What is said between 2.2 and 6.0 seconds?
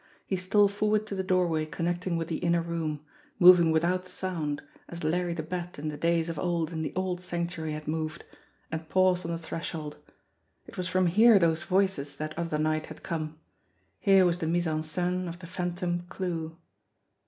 the inner room, moving without sound, as Larry the Bat in the